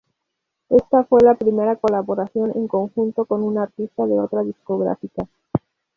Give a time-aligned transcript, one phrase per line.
[0.69, 5.27] Esta fue la primera colaboración en conjunto con un artista de otra discográfica.